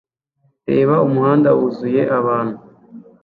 [0.73, 2.57] Reba umuhanda wuzuye abantu